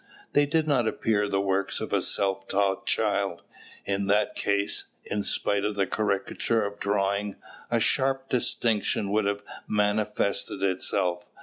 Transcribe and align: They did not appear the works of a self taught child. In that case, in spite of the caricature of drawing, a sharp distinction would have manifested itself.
They 0.33 0.47
did 0.47 0.67
not 0.67 0.87
appear 0.87 1.27
the 1.27 1.39
works 1.39 1.79
of 1.79 1.93
a 1.93 2.01
self 2.01 2.47
taught 2.47 2.87
child. 2.87 3.43
In 3.85 4.07
that 4.07 4.33
case, 4.35 4.85
in 5.05 5.23
spite 5.23 5.63
of 5.63 5.75
the 5.75 5.85
caricature 5.85 6.65
of 6.65 6.79
drawing, 6.79 7.35
a 7.69 7.79
sharp 7.79 8.27
distinction 8.27 9.11
would 9.11 9.25
have 9.25 9.43
manifested 9.67 10.63
itself. 10.63 11.29